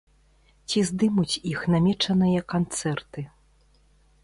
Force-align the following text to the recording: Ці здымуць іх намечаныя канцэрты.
Ці 0.69 0.79
здымуць 0.89 1.39
іх 1.51 1.59
намечаныя 1.75 2.41
канцэрты. 2.57 3.21